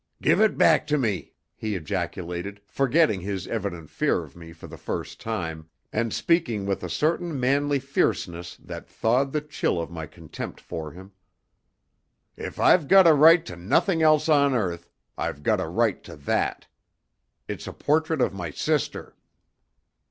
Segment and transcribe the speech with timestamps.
[0.19, 4.75] "Give it back to me!" he ejaculated, forgetting his evident fear of me for the
[4.79, 10.07] first time, and speaking with a certain manly fierceness that thawed the chill of my
[10.07, 11.11] contempt for him.
[12.35, 16.15] "If I've got a right to nothing else on earth, I've got a right to
[16.15, 16.65] that.
[17.47, 19.15] It's a portrait of my sister."